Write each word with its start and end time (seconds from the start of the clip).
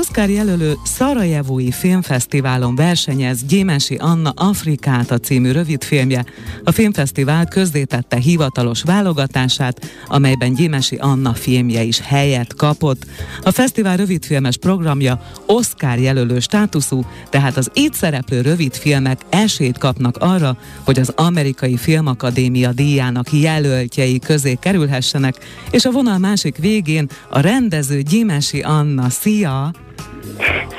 Oscar 0.00 0.30
jelölő 0.30 0.74
Szarajevói 0.84 1.70
Filmfesztiválon 1.70 2.74
versenyez 2.74 3.44
Gyémesi 3.44 3.94
Anna 3.94 4.30
Afrikáta 4.30 5.18
című 5.18 5.50
rövidfilmje. 5.52 6.24
A 6.64 6.70
filmfesztivál 6.70 7.46
közzétette 7.46 8.16
hivatalos 8.16 8.82
válogatását, 8.82 9.86
amelyben 10.06 10.54
Gyémesi 10.54 10.96
Anna 10.96 11.34
filmje 11.34 11.82
is 11.82 12.00
helyet 12.00 12.54
kapott. 12.54 13.06
A 13.42 13.50
fesztivál 13.50 13.96
rövidfilmes 13.96 14.56
programja 14.56 15.22
Oscar 15.46 15.98
jelölő 15.98 16.38
státuszú, 16.38 17.04
tehát 17.30 17.56
az 17.56 17.70
itt 17.74 17.94
szereplő 17.94 18.40
rövidfilmek 18.40 19.20
esélyt 19.28 19.78
kapnak 19.78 20.16
arra, 20.16 20.56
hogy 20.84 20.98
az 20.98 21.12
Amerikai 21.16 21.76
Filmakadémia 21.76 22.72
díjának 22.72 23.32
jelöltjei 23.32 24.18
közé 24.18 24.54
kerülhessenek, 24.60 25.34
és 25.70 25.84
a 25.84 25.90
vonal 25.90 26.18
másik 26.18 26.56
végén 26.56 27.08
a 27.30 27.40
rendező 27.40 28.00
Gyémesi 28.02 28.60
Anna. 28.60 29.08
Szia! 29.08 29.70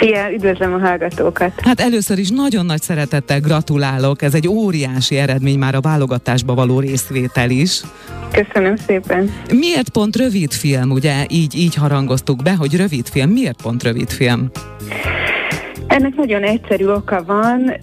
Szia, 0.01 0.31
üdvözlöm 0.31 0.73
a 0.73 0.79
hallgatókat! 0.79 1.51
Hát 1.63 1.79
először 1.79 2.17
is 2.17 2.29
nagyon 2.29 2.65
nagy 2.65 2.81
szeretettel 2.81 3.39
gratulálok, 3.39 4.21
ez 4.21 4.33
egy 4.33 4.47
óriási 4.47 5.17
eredmény 5.17 5.57
már 5.57 5.75
a 5.75 5.79
válogatásba 5.81 6.53
való 6.53 6.79
részvétel 6.79 7.49
is. 7.49 7.81
Köszönöm 8.31 8.75
szépen! 8.75 9.31
Miért 9.53 9.89
pont 9.89 10.15
rövid 10.15 10.51
film, 10.51 10.91
ugye 10.91 11.25
így, 11.29 11.55
így 11.55 11.75
harangoztuk 11.75 12.43
be, 12.43 12.55
hogy 12.55 12.75
rövid 12.75 13.07
film, 13.07 13.29
miért 13.29 13.61
pont 13.61 13.83
rövid 13.83 14.09
film? 14.09 14.51
Ennek 15.91 16.15
nagyon 16.15 16.43
egyszerű 16.43 16.87
oka 16.87 17.23
van. 17.25 17.73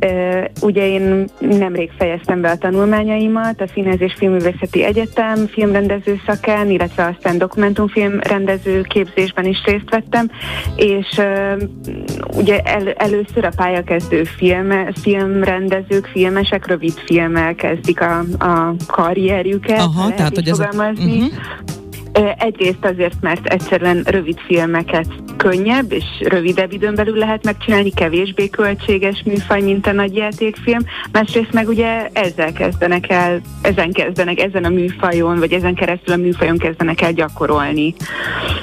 Ugye 0.61 0.89
én 0.89 1.25
nemrég 1.39 1.91
fejeztem 1.99 2.41
be 2.41 2.51
a 2.51 2.57
tanulmányaimat 2.57 3.61
a 3.61 3.67
Színház 3.75 4.01
és 4.01 4.15
Filmművészeti 4.17 4.85
Egyetem 4.85 5.47
filmrendező 5.47 6.21
szakán, 6.27 6.71
illetve 6.71 7.15
aztán 7.17 7.39
dokumentumfilmrendező 7.39 8.81
képzésben 8.81 9.45
is 9.45 9.63
részt 9.65 9.91
vettem, 9.91 10.31
és 10.77 11.21
ugye 12.37 12.59
el, 12.59 12.93
először 12.93 13.45
a 13.45 13.53
pályakezdő 13.57 14.25
film, 14.25 14.93
filmrendezők, 15.03 16.07
filmesek 16.07 16.67
rövid 16.67 16.95
filmmel 17.05 17.55
kezdik 17.55 18.01
a, 18.01 18.19
a 18.39 18.75
karrierjüket, 18.87 19.81
Aha, 19.81 20.15
tehát, 20.15 20.35
hogy 20.35 20.49
ez 20.49 20.59
a... 20.59 20.69
uh-huh. 20.77 21.25
Egyrészt 22.39 22.85
azért, 22.85 23.21
mert 23.21 23.47
egyszerűen 23.47 24.03
rövid 24.07 24.39
filmeket 24.47 25.07
könnyebb 25.39 25.93
és 25.93 26.05
rövidebb 26.21 26.73
időn 26.73 26.95
belül 26.95 27.17
lehet 27.17 27.45
megcsinálni, 27.45 27.91
kevésbé 27.91 28.49
költséges 28.49 29.23
műfaj, 29.25 29.61
mint 29.61 29.87
a 29.87 29.93
nagy 29.93 30.15
játékfilm. 30.17 30.81
Másrészt 31.13 31.53
meg 31.53 31.69
ugye 31.69 32.09
ezzel 32.13 32.53
kezdenek 32.53 33.11
el, 33.11 33.41
ezen 33.63 33.93
kezdenek, 33.93 34.41
ezen 34.41 34.65
a 34.65 34.69
műfajon, 34.69 35.39
vagy 35.39 35.53
ezen 35.53 35.75
keresztül 35.75 36.15
a 36.15 36.17
műfajon 36.17 36.59
kezdenek 36.59 37.01
el 37.01 37.13
gyakorolni 37.13 37.95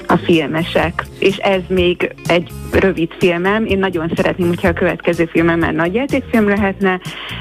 a 0.07 0.17
filmesek. 0.17 1.05
És 1.19 1.37
ez 1.37 1.61
még 1.67 2.15
egy 2.27 2.49
rövid 2.71 3.09
filmem. 3.19 3.65
Én 3.65 3.79
nagyon 3.79 4.11
szeretném, 4.15 4.47
hogyha 4.47 4.67
a 4.67 4.73
következő 4.73 5.25
filmem 5.25 5.59
már 5.59 5.73
nagy 5.73 5.93
játékfilm 5.93 6.47
lehetne, 6.47 6.99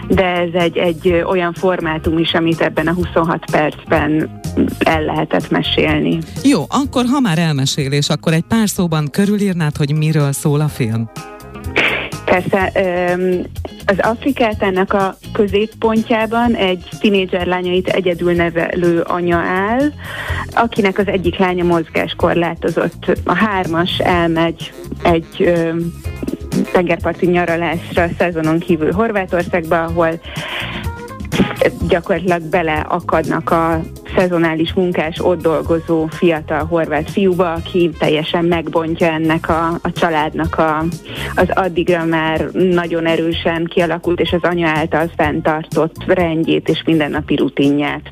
de 0.08 0.24
ez 0.24 0.52
egy, 0.52 0.76
egy 0.76 1.24
olyan 1.26 1.52
formátum 1.52 2.18
is, 2.18 2.32
amit 2.32 2.60
ebben 2.60 2.86
a 2.86 2.92
26 2.92 3.50
percben 3.50 4.40
el 4.78 5.02
lehetett 5.02 5.50
mesélni. 5.50 6.18
Jó, 6.42 6.64
akkor 6.68 7.04
ha 7.04 7.20
már 7.20 7.38
elmesélés, 7.38 8.08
akkor 8.08 8.32
egy 8.32 8.44
pár 8.48 8.68
szóban 8.68 9.10
körülírnád, 9.24 9.76
hogy 9.76 9.96
miről 9.96 10.32
szól 10.32 10.60
a 10.60 10.68
film? 10.68 11.10
Persze, 12.24 12.72
az 13.86 13.98
Afrikát 13.98 14.62
ennek 14.62 14.92
a 14.92 15.16
középpontjában 15.32 16.54
egy 16.54 16.88
tinédzser 17.00 17.46
lányait 17.46 17.88
egyedül 17.88 18.32
nevelő 18.32 19.00
anya 19.00 19.36
áll, 19.36 19.92
akinek 20.52 20.98
az 20.98 21.06
egyik 21.06 21.38
lánya 21.38 21.64
mozgáskorlátozott. 21.64 23.18
A 23.24 23.34
hármas 23.34 23.98
elmegy 23.98 24.72
egy 25.02 25.52
tengerparti 26.72 27.26
nyaralásra 27.26 28.08
szezonon 28.18 28.58
kívül 28.58 28.92
Horvátországba, 28.92 29.84
ahol 29.84 30.20
gyakorlatilag 31.88 32.42
beleakadnak 32.42 33.50
a 33.50 33.80
szezonális 34.16 34.72
munkás, 34.72 35.18
ott 35.20 35.42
dolgozó 35.42 36.06
fiatal 36.06 36.64
horvát 36.64 37.10
fiúba, 37.10 37.52
aki 37.52 37.90
teljesen 37.98 38.44
megbontja 38.44 39.06
ennek 39.06 39.48
a, 39.48 39.68
a 39.68 39.92
családnak 39.92 40.58
a, 40.58 40.84
az 41.34 41.48
addigra 41.54 42.04
már 42.04 42.50
nagyon 42.52 43.06
erősen 43.06 43.64
kialakult, 43.64 44.20
és 44.20 44.32
az 44.32 44.42
anya 44.42 44.68
által 44.68 45.10
fenntartott 45.16 46.04
rendjét 46.06 46.68
és 46.68 46.82
mindennapi 46.86 47.36
rutinját. 47.36 48.08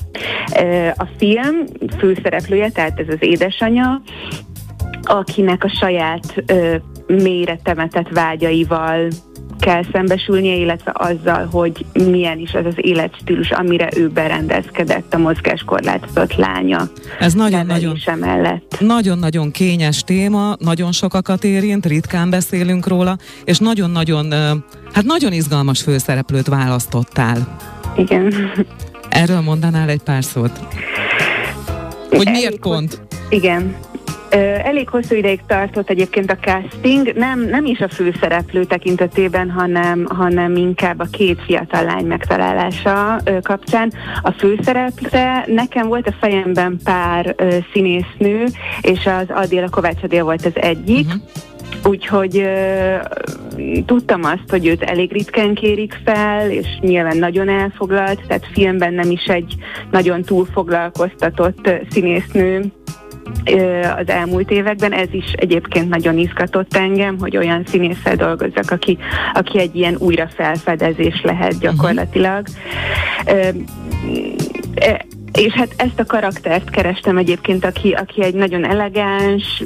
A 0.97 1.07
film 1.19 1.65
főszereplője, 1.99 2.71
tehát 2.71 3.01
ez 3.01 3.09
az 3.09 3.19
édesanyja, 3.21 4.03
akinek 5.03 5.65
a 5.65 5.69
saját 5.81 6.45
mélyre 7.07 7.59
temetett 7.62 8.09
vágyaival 8.09 9.09
kell 9.62 9.83
szembesülnie, 9.93 10.55
illetve 10.55 10.93
azzal, 10.95 11.49
hogy 11.50 11.84
milyen 11.93 12.39
is 12.39 12.53
az 12.53 12.67
az 12.67 12.75
életstílus, 12.77 13.50
amire 13.50 13.89
ő 13.97 14.09
berendezkedett 14.09 15.15
a 15.15 15.19
mozgáskorlátozott 15.19 16.34
lánya. 16.34 16.89
Ez 17.19 17.33
nagyon-nagyon. 17.34 17.99
Nagyon-nagyon 18.78 19.50
kényes 19.50 20.03
téma, 20.03 20.55
nagyon 20.59 20.93
sokakat 20.93 21.45
érint, 21.45 21.87
ritkán 21.87 22.31
beszélünk 22.31 22.87
róla, 22.87 23.17
és 23.45 23.59
nagyon-nagyon, 23.59 24.33
hát 24.93 25.05
nagyon 25.05 25.33
izgalmas 25.33 25.83
főszereplőt 25.83 26.47
választottál. 26.47 27.56
Igen. 27.97 28.34
Erről 29.09 29.41
mondanál 29.41 29.89
egy 29.89 30.03
pár 30.03 30.25
szót? 30.25 30.61
Hogy 32.11 32.29
miért 32.31 32.59
pont? 32.59 33.00
Igen. 33.29 33.77
Elég 34.65 34.88
hosszú 34.88 35.15
ideig 35.15 35.41
tartott 35.47 35.91
egyébként 35.91 36.31
a 36.31 36.37
casting, 36.37 37.12
nem, 37.15 37.41
nem 37.41 37.65
is 37.65 37.81
a 37.81 37.88
főszereplő 37.88 38.65
tekintetében, 38.65 39.50
hanem, 39.50 40.06
hanem 40.09 40.56
inkább 40.56 41.00
a 41.00 41.06
két 41.10 41.43
fiatal 41.47 41.84
lány 41.84 42.04
megtalálása 42.04 43.20
kapcsán. 43.43 43.93
A 44.22 44.31
főszereplőre 44.31 45.44
nekem 45.47 45.87
volt 45.88 46.06
a 46.06 46.15
fejemben 46.20 46.81
pár 46.84 47.34
színésznő, 47.72 48.44
és 48.81 49.06
az 49.06 49.26
Adél, 49.28 49.62
a 49.62 49.69
Kovács 49.69 50.03
Adél 50.03 50.25
volt 50.25 50.44
az 50.44 50.53
egyik. 50.54 51.06
Uh-huh. 51.06 51.22
Úgyhogy 51.84 52.37
uh, 52.37 53.84
tudtam 53.87 54.25
azt, 54.25 54.50
hogy 54.50 54.66
őt 54.66 54.82
elég 54.82 55.12
ritkán 55.12 55.54
kérik 55.54 56.00
fel, 56.04 56.50
és 56.50 56.66
nyilván 56.81 57.16
nagyon 57.16 57.49
elfoglalt, 57.49 58.20
tehát 58.26 58.47
filmben 58.53 58.94
nem 58.94 59.10
is 59.10 59.25
egy 59.25 59.54
nagyon 59.91 60.22
túlfoglalkoztatott 60.22 61.70
színésznő 61.91 62.72
az 63.99 64.09
elmúlt 64.09 64.50
években. 64.50 64.93
Ez 64.93 65.09
is 65.10 65.33
egyébként 65.33 65.88
nagyon 65.88 66.19
izgatott 66.19 66.77
engem, 66.77 67.19
hogy 67.19 67.37
olyan 67.37 67.62
színésszel 67.66 68.16
dolgozzak, 68.16 68.71
aki, 68.71 68.99
aki 69.33 69.59
egy 69.59 69.77
ilyen 69.77 69.97
újrafelfedezés 69.99 71.21
lehet 71.22 71.59
gyakorlatilag. 71.59 72.47
Uh-huh 73.27 73.66
és 75.32 75.53
hát 75.53 75.75
ezt 75.77 76.00
a 76.00 76.05
karaktert 76.05 76.71
kerestem 76.71 77.16
egyébként, 77.16 77.65
aki, 77.65 77.93
aki 77.93 78.22
egy 78.22 78.34
nagyon 78.34 78.65
elegáns, 78.65 79.62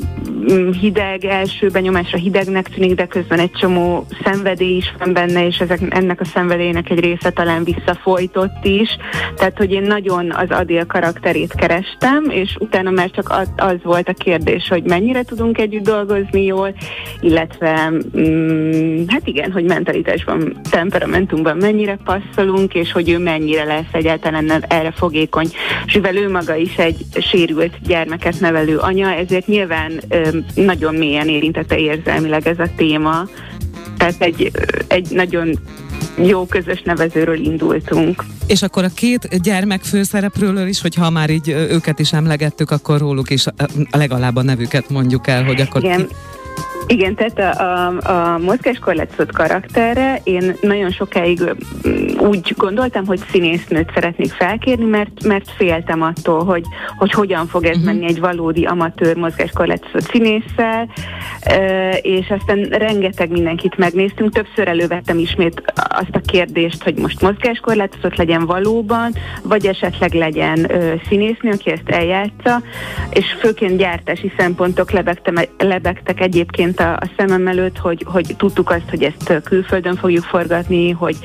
hideg, 0.80 1.24
első 1.24 1.68
benyomásra 1.68 2.18
hidegnek 2.18 2.68
tűnik, 2.68 2.94
de 2.94 3.06
közben 3.06 3.38
egy 3.38 3.50
csomó 3.50 4.06
szenvedély 4.24 4.76
is 4.76 4.94
van 4.98 5.12
benne, 5.12 5.46
és 5.46 5.58
ezek, 5.58 5.80
ennek 5.88 6.20
a 6.20 6.24
szenvedélynek 6.24 6.90
egy 6.90 7.00
része 7.00 7.30
talán 7.30 7.64
visszafolytott 7.64 8.64
is. 8.64 8.88
Tehát, 9.36 9.56
hogy 9.56 9.72
én 9.72 9.82
nagyon 9.82 10.32
az 10.32 10.50
Adél 10.50 10.86
karakterét 10.86 11.54
kerestem, 11.54 12.24
és 12.28 12.56
utána 12.58 12.90
már 12.90 13.10
csak 13.10 13.48
az, 13.56 13.78
volt 13.82 14.08
a 14.08 14.12
kérdés, 14.12 14.68
hogy 14.68 14.82
mennyire 14.82 15.22
tudunk 15.22 15.58
együtt 15.58 15.84
dolgozni 15.84 16.44
jól, 16.44 16.74
illetve 17.20 17.90
mm, 18.18 19.04
hát 19.06 19.26
igen, 19.26 19.52
hogy 19.52 19.64
mentalitásban, 19.64 20.60
temperamentumban 20.70 21.56
mennyire 21.56 21.98
passzolunk, 22.04 22.74
és 22.74 22.92
hogy 22.92 23.10
ő 23.10 23.18
mennyire 23.18 23.64
lesz 23.64 23.92
egyáltalán 23.92 24.64
erre 24.68 24.90
fogékony 24.90 25.48
és 25.86 25.94
mivel 25.94 26.16
ő 26.16 26.30
maga 26.30 26.54
is 26.54 26.76
egy 26.76 27.04
sérült 27.20 27.78
gyermeket 27.86 28.40
nevelő 28.40 28.76
anya, 28.76 29.14
ezért 29.14 29.46
nyilván 29.46 29.92
nagyon 30.54 30.94
mélyen 30.94 31.28
érintette 31.28 31.78
érzelmileg 31.78 32.46
ez 32.46 32.58
a 32.58 32.68
téma. 32.76 33.28
Tehát 33.96 34.14
egy, 34.18 34.50
egy 34.86 35.08
nagyon 35.10 35.58
jó 36.22 36.46
közös 36.46 36.82
nevezőről 36.82 37.44
indultunk. 37.44 38.24
És 38.46 38.62
akkor 38.62 38.84
a 38.84 38.90
két 38.94 39.42
gyermek 39.42 39.82
főszereplőről 39.82 40.66
is, 40.66 40.80
hogyha 40.80 41.10
már 41.10 41.30
így 41.30 41.48
őket 41.48 41.98
is 41.98 42.12
emlegettük, 42.12 42.70
akkor 42.70 42.98
róluk 42.98 43.30
is 43.30 43.44
legalább 43.90 44.36
a 44.36 44.42
nevüket 44.42 44.90
mondjuk 44.90 45.26
el, 45.26 45.44
hogy 45.44 45.60
akkor 45.60 45.84
Igen. 45.84 46.06
ki, 46.06 46.14
igen, 46.86 47.14
tehát 47.14 47.38
a, 47.38 47.62
a, 47.62 48.34
a 48.34 48.38
mozgáskorlátozott 48.38 49.32
karakterre 49.32 50.20
én 50.24 50.56
nagyon 50.60 50.90
sokáig 50.90 51.54
úgy 52.18 52.54
gondoltam, 52.56 53.06
hogy 53.06 53.20
színésznőt 53.30 53.90
szeretnék 53.94 54.32
felkérni, 54.32 54.84
mert, 54.84 55.24
mert 55.24 55.50
féltem 55.56 56.02
attól, 56.02 56.44
hogy, 56.44 56.64
hogy 56.98 57.10
hogyan 57.10 57.46
fog 57.46 57.64
ez 57.64 57.76
uh-huh. 57.76 57.92
menni 57.92 58.06
egy 58.06 58.20
valódi 58.20 58.64
amatőr 58.64 59.16
mozgáskorlátozott 59.16 60.10
színésszel, 60.10 60.88
és 62.00 62.30
aztán 62.38 62.62
rengeteg 62.62 63.30
mindenkit 63.30 63.76
megnéztünk, 63.76 64.32
többször 64.32 64.68
elővettem 64.68 65.18
ismét 65.18 65.62
azt 65.74 66.14
a 66.14 66.20
kérdést, 66.26 66.82
hogy 66.82 66.94
most 66.94 67.20
mozgáskorlátozott 67.20 68.16
legyen 68.16 68.46
valóban, 68.46 69.12
vagy 69.42 69.66
esetleg 69.66 70.12
legyen 70.12 70.70
színésznő, 71.08 71.50
aki 71.50 71.70
ezt 71.70 71.88
eljátsza, 71.88 72.62
és 73.10 73.24
főként 73.40 73.76
gyártási 73.76 74.32
szempontok 74.38 74.90
lebegtek 75.58 76.20
egyébként 76.20 76.75
egyébként 76.76 76.80
a, 76.80 76.92
a 76.92 77.10
szemem 77.16 77.46
előtt, 77.46 77.78
hogy, 77.78 78.04
hogy 78.06 78.34
tudtuk 78.36 78.70
azt, 78.70 78.90
hogy 78.90 79.02
ezt 79.02 79.42
külföldön 79.42 79.96
fogjuk 79.96 80.24
forgatni, 80.24 80.90
hogy 80.90 81.16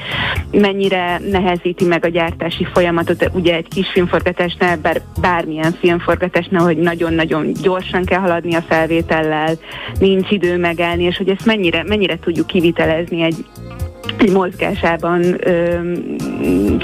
mennyire 0.51 1.19
nehezíti 1.31 1.86
meg 1.86 2.06
a 2.06 2.09
gyártási 2.09 2.68
folyamatot, 2.74 3.30
ugye 3.33 3.56
egy 3.56 3.68
kis 3.68 3.88
filmforgatásnál, 3.92 4.77
bár 4.77 5.01
bármilyen 5.21 5.71
filmforgatásnál, 5.71 6.63
hogy 6.63 6.77
nagyon-nagyon 6.77 7.51
gyorsan 7.62 8.06
kell 8.06 8.19
haladni 8.19 8.53
a 8.56 8.62
felvétellel, 8.62 9.56
nincs 10.00 10.31
idő 10.31 10.57
megállni, 10.57 11.03
és 11.03 11.18
hogy 11.18 11.30
ezt 11.30 11.45
mennyire, 11.45 11.83
mennyire 11.83 12.19
tudjuk 12.19 12.47
kivitelezni 12.47 13.21
egy, 13.21 13.45
egy 14.18 14.31
mozgásában 14.31 15.21
ö, 15.47 15.80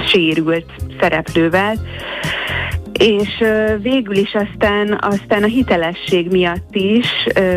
sérült 0.07 0.71
szereplővel 0.99 1.75
és 2.97 3.43
végül 3.81 4.15
is 4.15 4.33
aztán, 4.33 4.97
aztán 5.01 5.43
a 5.43 5.47
hitelesség 5.47 6.31
miatt 6.31 6.75
is 6.75 7.07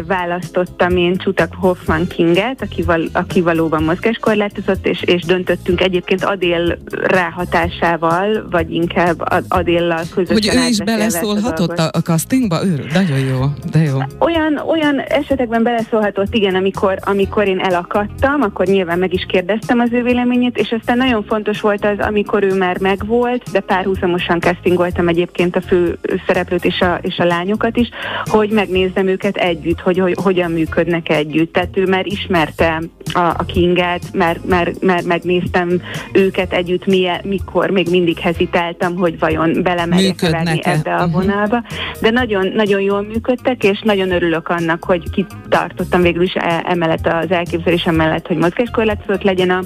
választottam 0.06 0.96
én 0.96 1.16
Csutak 1.16 1.54
Hoffman 1.54 2.06
Kinget, 2.06 2.62
aki, 2.62 2.82
val, 2.82 3.02
aki 3.12 3.40
valóban 3.40 3.82
mozgáskorlátozott, 3.82 4.86
és, 4.86 5.02
és 5.02 5.22
döntöttünk 5.22 5.80
egyébként 5.80 6.24
Adél 6.24 6.78
ráhatásával, 7.02 8.46
vagy 8.50 8.74
inkább 8.74 9.22
Adéllal 9.48 10.02
közösen. 10.14 10.52
Hogy 10.52 10.64
ő 10.64 10.68
is 10.68 10.78
beleszólhatott 10.78 11.78
a, 11.78 11.90
a 11.92 11.98
castingba? 11.98 12.64
Ő, 12.64 12.86
nagyon 12.92 13.18
jó, 13.18 13.40
de 13.70 13.78
jó. 13.78 13.98
Olyan, 14.18 14.56
olyan 14.56 15.00
esetekben 15.00 15.62
beleszólhatott, 15.62 16.34
igen, 16.34 16.54
amikor, 16.54 16.98
amikor 17.00 17.48
én 17.48 17.60
elakadtam, 17.60 18.42
akkor 18.42 18.66
nyilván 18.66 18.98
meg 18.98 19.14
is 19.14 19.24
kérdeztem 19.28 19.78
az 19.78 19.92
ő 19.92 20.02
véleményét, 20.02 20.58
és 20.58 20.76
aztán 20.80 20.96
nagyon 20.96 21.24
fontos 21.24 21.60
volt 21.60 21.84
az, 21.84 22.06
amikor 22.06 22.42
ő 22.42 22.54
már 22.54 22.78
megvolt, 22.80 23.50
de 23.52 23.60
párhuzamosan 23.60 24.40
castingoltam 24.40 25.08
egyébként 25.08 25.28
egyébként 25.32 25.56
a 25.56 25.68
fő 25.68 25.98
szereplőt 26.26 26.64
és 26.64 26.80
a, 26.80 26.98
és 27.02 27.18
a 27.18 27.24
lányokat 27.24 27.76
is, 27.76 27.88
hogy 28.24 28.50
megnézzem 28.50 29.06
őket 29.06 29.36
együtt, 29.36 29.80
hogy, 29.80 29.98
hogy 29.98 30.16
hogyan 30.22 30.50
működnek 30.50 31.08
együtt. 31.08 31.52
Tehát 31.52 31.76
ő 31.76 31.86
már 31.86 32.06
ismerte 32.06 32.82
a, 33.12 33.18
a 33.18 33.44
Kinget, 33.46 34.02
mert, 34.12 34.44
mert, 34.44 34.82
mert 34.82 35.04
megnéztem 35.04 35.82
őket 36.12 36.52
együtt, 36.52 36.86
milyen, 36.86 37.20
mikor 37.24 37.70
még 37.70 37.88
mindig 37.90 38.18
hezitáltam, 38.18 38.96
hogy 38.96 39.18
vajon 39.18 39.62
belemerjek 39.62 40.20
venni 40.20 40.60
ebbe 40.62 40.94
a 40.94 41.06
mhm. 41.06 41.14
vonalba. 41.14 41.56
Uh-huh. 41.56 42.00
De 42.00 42.10
nagyon, 42.10 42.46
nagyon 42.54 42.80
jól 42.80 43.02
működtek, 43.02 43.64
és 43.64 43.80
nagyon 43.84 44.10
örülök 44.10 44.48
annak, 44.48 44.84
hogy 44.84 45.10
kitartottam 45.10 46.02
végül 46.02 46.22
is 46.22 46.34
e, 46.34 46.62
emellett 46.66 47.06
az 47.06 47.30
elképzelésem 47.30 47.94
mellett, 47.94 48.26
hogy 48.26 48.36
mozgáskorlátozott 48.36 49.22
legyen 49.22 49.50
a, 49.50 49.62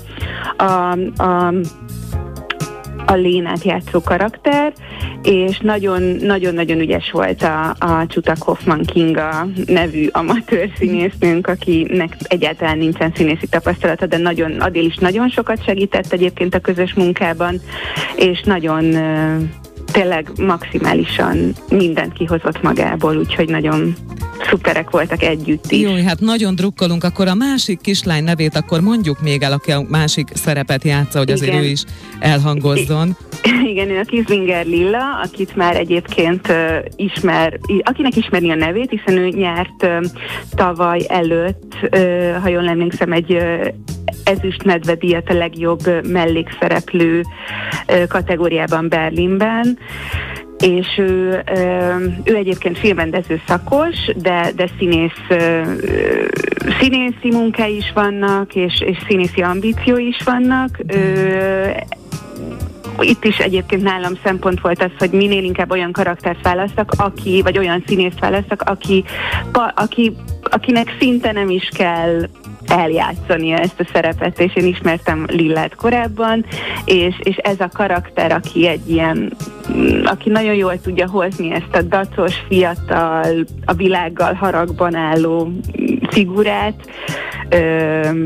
a, 0.65 0.91
a 1.23 1.53
a 3.07 3.15
Lénát 3.15 3.63
játszó 3.63 4.01
karakter, 4.01 4.73
és 5.23 5.59
nagyon-nagyon 5.59 6.79
ügyes 6.79 7.11
volt 7.11 7.43
a, 7.43 7.69
a 7.79 8.07
Csutak 8.07 8.43
Hoffman 8.43 8.83
Kinga 8.83 9.47
nevű 9.67 10.07
amatőr 10.13 10.71
színésznőnk, 10.77 11.47
akinek 11.47 12.17
egyáltalán 12.23 12.79
nincsen 12.79 13.13
színészi 13.15 13.47
tapasztalata, 13.47 14.07
de 14.07 14.17
nagyon, 14.17 14.61
Adél 14.61 14.85
is 14.85 14.97
nagyon 14.97 15.29
sokat 15.29 15.65
segített 15.65 16.13
egyébként 16.13 16.55
a 16.55 16.61
közös 16.61 16.95
munkában, 16.95 17.61
és 18.17 18.43
nagyon 18.43 18.85
tényleg 19.95 20.31
maximálisan 20.39 21.55
mindent 21.69 22.13
kihozott 22.13 22.63
magából, 22.63 23.17
úgyhogy 23.17 23.49
nagyon 23.49 23.95
szuperek 24.51 24.91
voltak 24.91 25.23
együtt 25.23 25.71
is. 25.71 25.81
Jó, 25.81 26.07
hát 26.07 26.21
nagyon 26.21 26.55
drukkolunk, 26.55 27.05
akkor 27.05 27.29
a 27.29 27.35
másik 27.35 27.81
kislány 27.81 28.25
nevét 28.25 28.57
akkor 28.57 28.81
mondjuk 28.81 29.21
még 29.21 29.43
el, 29.43 29.53
aki 29.53 29.71
a 29.71 29.85
másik 29.89 30.29
szerepet 30.35 30.85
játsza, 30.85 31.19
hogy 31.19 31.31
azért 31.31 31.53
Igen. 31.53 31.63
ő 31.63 31.67
is 31.67 31.85
elhangozzon. 32.19 33.17
Igen, 33.73 33.91
ő 33.91 33.99
a 33.99 34.05
Kizlinger 34.05 34.67
Lilla, 34.67 35.21
akit 35.23 35.57
már 35.57 35.77
egyébként 35.77 36.49
uh, 36.49 36.57
ismer, 36.97 37.59
akinek 37.83 38.17
ismeri 38.17 38.51
a 38.51 38.55
nevét, 38.55 38.91
hiszen 38.91 39.19
ő 39.19 39.29
nyert 39.29 39.83
uh, 39.83 40.05
tavaly 40.55 41.05
előtt, 41.09 41.77
uh, 41.83 42.37
ha 42.43 42.49
jól 42.49 42.69
emlékszem, 42.69 43.13
egy 43.13 43.33
uh, 43.33 43.67
ezüstmedve 44.25 44.95
díjat 44.95 45.29
a 45.29 45.35
legjobb 45.35 46.09
mellékszereplő 46.09 47.23
kategóriában 48.09 48.89
Berlinben 48.89 49.79
és 50.59 50.87
ő, 50.99 51.43
ő 52.25 52.35
egyébként 52.35 52.79
filmrendező 52.79 53.41
szakos, 53.47 53.97
de, 54.17 54.51
de 54.57 54.69
színész, 54.79 55.21
színészi 56.81 57.31
munkái 57.31 57.77
is 57.77 57.93
vannak, 57.95 58.55
és, 58.55 58.81
és 58.81 58.99
színészi 59.09 59.43
ambíciói 59.43 60.07
is 60.07 60.19
vannak. 60.25 60.79
Itt 63.01 63.25
is 63.25 63.39
egyébként 63.39 63.83
nálam 63.83 64.13
szempont 64.23 64.61
volt 64.61 64.83
az, 64.83 64.91
hogy 64.99 65.11
minél 65.11 65.45
inkább 65.45 65.71
olyan 65.71 65.93
karaktert 65.93 66.43
választak, 66.43 66.93
aki, 66.97 67.43
vagy 67.43 67.59
olyan 67.59 67.83
színészt 67.87 68.21
választak, 68.21 68.63
aki, 68.63 69.05
pa, 69.53 69.73
aki, 69.77 70.17
akinek 70.43 70.97
szinte 70.99 71.33
nem 71.33 71.51
is 71.51 71.69
kell 71.77 72.29
eljátszania 72.67 73.57
ezt 73.57 73.81
a 73.81 73.89
szerepet, 73.93 74.41
és 74.41 74.55
én 74.55 74.67
ismertem 74.67 75.25
Lillát 75.29 75.75
korábban, 75.75 76.45
és, 76.85 77.15
és 77.23 77.37
ez 77.37 77.61
a 77.61 77.69
karakter, 77.73 78.33
aki 78.33 78.67
egy 78.67 78.91
ilyen, 78.91 79.33
mm, 79.77 80.05
aki 80.05 80.31
nagyon 80.31 80.55
jól 80.55 80.81
tudja 80.81 81.09
hozni 81.09 81.53
ezt 81.53 81.75
a 81.75 81.83
dacos, 81.83 82.35
fiatal, 82.49 83.45
a 83.65 83.73
világgal 83.73 84.33
haragban 84.33 84.95
álló 84.95 85.53
figurát, 86.11 86.89
ö, 87.49 88.25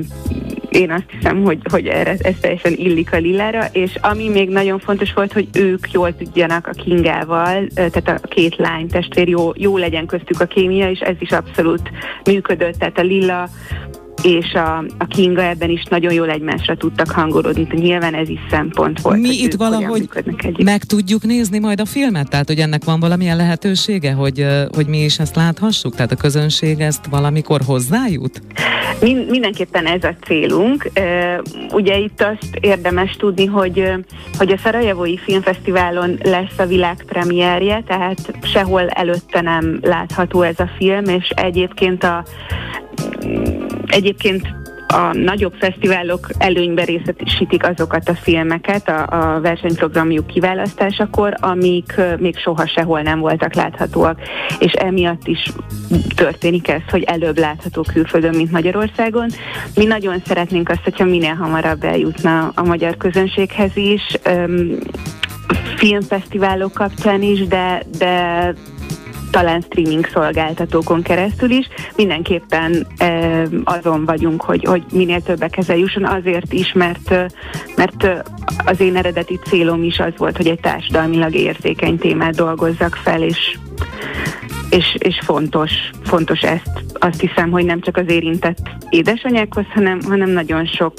én 0.69 0.91
azt 0.91 1.11
hiszem, 1.11 1.43
hogy, 1.43 1.59
hogy 1.71 1.87
erre, 1.87 2.15
ez 2.19 2.35
teljesen 2.41 2.73
illik 2.77 3.13
a 3.13 3.17
Lillára, 3.17 3.65
és 3.73 3.95
ami 4.01 4.29
még 4.29 4.49
nagyon 4.49 4.79
fontos 4.79 5.13
volt, 5.13 5.33
hogy 5.33 5.49
ők 5.53 5.93
jól 5.93 6.17
tudjanak 6.17 6.67
a 6.67 6.83
Kingával, 6.83 7.67
tehát 7.75 8.23
a 8.23 8.29
két 8.29 8.57
lány 8.57 8.89
testvér 8.89 9.29
jó, 9.29 9.51
jó 9.55 9.77
legyen 9.77 10.07
köztük 10.07 10.41
a 10.41 10.47
kémia, 10.47 10.91
és 10.91 11.01
ez 11.01 11.17
is 11.19 11.31
abszolút 11.31 11.91
működött, 12.25 12.79
tehát 12.79 12.99
a 12.99 13.03
Lilla 13.03 13.49
és 14.23 14.53
a, 14.53 14.85
a 14.99 15.07
Kinga 15.07 15.43
ebben 15.43 15.71
is 15.71 15.83
nagyon 15.91 16.13
jól 16.13 16.31
egymásra 16.31 16.77
tudtak 16.77 17.11
hangolódni, 17.11 17.67
nyilván 17.73 18.15
ez 18.15 18.29
is 18.29 18.41
szempont 18.51 19.01
volt. 19.01 19.21
Mi 19.21 19.43
itt 19.43 19.55
valahogy 19.55 20.09
meg 20.65 20.85
tudjuk 20.85 21.23
nézni 21.23 21.59
majd 21.59 21.81
a 21.81 21.85
filmet? 21.85 22.29
Tehát, 22.29 22.47
hogy 22.47 22.59
ennek 22.59 22.85
van 22.85 23.01
valamilyen 23.01 23.37
lehetősége, 23.37 24.13
hogy, 24.13 24.47
hogy 24.75 24.87
mi 24.87 24.99
is 25.05 25.19
ezt 25.19 25.37
láthassuk? 25.37 25.95
Tehát 25.95 26.13
a 26.13 26.17
közönség 26.17 26.81
ezt 26.81 27.07
valamikor 27.07 27.61
hozzájut? 27.67 28.43
Min- 29.01 29.31
mindenképpen 29.31 29.87
ez 29.87 30.05
a 30.05 30.15
célunk. 30.27 30.91
Ugye 31.73 31.99
itt 31.99 32.21
azt 32.21 32.59
érdemes 32.61 33.17
tudni, 33.19 33.47
hogy, 33.47 33.93
hogy 34.39 34.53
a 34.53 34.59
Szarajevói 34.59 35.19
Filmfesztiválon 35.19 36.19
lesz 36.23 36.59
a 36.59 36.67
világ 36.67 37.05
premierje, 37.07 37.83
tehát 37.87 38.39
sehol 38.43 38.89
előtte 38.89 39.41
nem 39.41 39.79
látható 39.83 40.43
ez 40.43 40.59
a 40.59 40.71
film, 40.79 41.05
és 41.05 41.29
egyébként 41.29 42.05
a 42.05 42.25
Egyébként 43.89 44.47
a 44.89 45.13
nagyobb 45.13 45.55
fesztiválok 45.59 46.29
előnybe 46.39 46.85
részesítik 46.85 47.67
azokat 47.67 48.09
a 48.09 48.15
filmeket 48.15 48.89
a, 48.89 49.07
a 49.07 49.41
versenyprogramjuk 49.41 50.27
kiválasztásakor, 50.27 51.35
amik 51.41 52.01
még 52.19 52.39
soha 52.39 52.67
sehol 52.67 53.01
nem 53.01 53.21
voltak 53.21 53.55
láthatóak, 53.55 54.21
és 54.59 54.73
emiatt 54.73 55.27
is 55.27 55.53
történik 56.15 56.69
ez, 56.69 56.81
hogy 56.91 57.03
előbb 57.03 57.39
látható 57.39 57.85
külföldön, 57.93 58.35
mint 58.35 58.51
Magyarországon. 58.51 59.29
Mi 59.75 59.85
nagyon 59.85 60.23
szeretnénk 60.27 60.69
azt, 60.69 60.83
hogyha 60.85 61.05
minél 61.05 61.35
hamarabb 61.35 61.85
eljutna 61.85 62.53
a 62.55 62.63
magyar 62.63 62.97
közönséghez 62.97 63.77
is, 63.77 64.03
filmfesztiválok 65.77 66.73
kapcsán 66.73 67.23
is, 67.23 67.47
de, 67.47 67.83
de 67.99 68.55
talán 69.31 69.61
streaming 69.61 70.07
szolgáltatókon 70.07 71.03
keresztül 71.03 71.51
is. 71.51 71.69
Mindenképpen 71.97 72.87
e, 72.99 73.43
azon 73.65 74.05
vagyunk, 74.05 74.43
hogy, 74.43 74.65
hogy 74.65 74.83
minél 74.93 75.21
többekhez 75.21 75.71
eljusson, 75.71 76.05
azért 76.05 76.53
is, 76.53 76.73
mert, 76.73 77.11
mert 77.77 78.25
az 78.65 78.81
én 78.81 78.97
eredeti 78.97 79.39
célom 79.49 79.83
is 79.83 79.99
az 79.99 80.13
volt, 80.17 80.37
hogy 80.37 80.49
egy 80.49 80.61
társadalmilag 80.61 81.35
érzékeny 81.35 81.99
témát 81.99 82.35
dolgozzak 82.35 82.95
fel, 82.95 83.23
és 83.23 83.59
és, 84.71 84.97
és 84.99 85.19
fontos, 85.25 85.71
fontos 86.05 86.41
ezt. 86.41 86.83
Azt 86.93 87.21
hiszem, 87.21 87.51
hogy 87.51 87.65
nem 87.65 87.81
csak 87.81 87.97
az 87.97 88.11
érintett 88.11 88.71
édesanyákhoz, 88.89 89.65
hanem, 89.75 90.01
hanem 90.09 90.31
nagyon 90.31 90.67
sok 90.67 90.95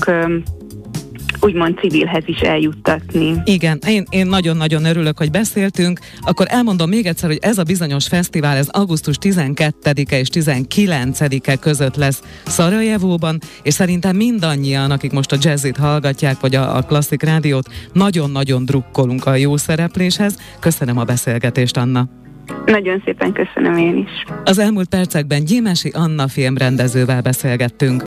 úgymond 1.41 1.77
civilhez 1.79 2.23
is 2.25 2.39
eljuttatni. 2.39 3.33
Igen, 3.43 3.79
én, 3.87 4.05
én 4.09 4.27
nagyon-nagyon 4.27 4.85
örülök, 4.85 5.17
hogy 5.17 5.31
beszéltünk. 5.31 5.99
Akkor 6.21 6.45
elmondom 6.49 6.89
még 6.89 7.05
egyszer, 7.05 7.29
hogy 7.29 7.39
ez 7.41 7.57
a 7.57 7.63
bizonyos 7.63 8.07
fesztivál, 8.07 8.57
ez 8.57 8.67
augusztus 8.67 9.15
12-e 9.21 10.19
és 10.19 10.27
19-e 10.33 11.55
között 11.55 11.95
lesz 11.95 12.21
Szarajevóban, 12.45 13.39
és 13.63 13.73
szerintem 13.73 14.15
mindannyian, 14.15 14.91
akik 14.91 15.11
most 15.11 15.31
a 15.31 15.37
jazzit 15.41 15.77
hallgatják, 15.77 16.39
vagy 16.39 16.55
a, 16.55 16.75
a 16.75 16.81
klasszik 16.81 17.23
rádiót, 17.23 17.67
nagyon-nagyon 17.93 18.65
drukkolunk 18.65 19.25
a 19.25 19.35
jó 19.35 19.57
szerepléshez. 19.57 20.37
Köszönöm 20.59 20.97
a 20.97 21.03
beszélgetést, 21.03 21.77
Anna. 21.77 22.09
Nagyon 22.65 23.01
szépen 23.05 23.31
köszönöm 23.31 23.77
én 23.77 23.97
is. 23.97 24.33
Az 24.43 24.59
elmúlt 24.59 24.89
percekben 24.89 25.43
Gyémesi 25.43 25.89
Anna 25.89 26.27
filmrendezővel 26.27 27.21
beszélgettünk. 27.21 27.97